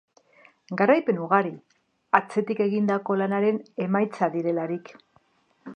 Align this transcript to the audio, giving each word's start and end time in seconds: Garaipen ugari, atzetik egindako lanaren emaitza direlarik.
Garaipen 0.81 1.19
ugari, 1.25 1.51
atzetik 2.21 2.63
egindako 2.67 3.19
lanaren 3.23 3.61
emaitza 3.87 4.31
direlarik. 4.39 4.93